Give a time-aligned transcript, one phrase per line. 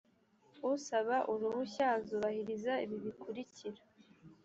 [0.71, 3.81] usaba uruhushya azubahiriza ibi bikurikira